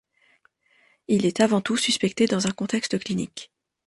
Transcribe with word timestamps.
Il 1.07 1.27
est 1.27 1.41
avant 1.41 1.61
tout 1.61 1.77
suspecté 1.77 2.25
dans 2.25 2.47
un 2.47 2.51
contexte 2.51 2.97
clinique. 2.97 3.51